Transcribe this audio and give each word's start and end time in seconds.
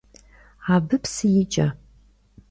Абы 0.73 0.95
псы 1.03 1.27
икӀэ. 1.41 1.67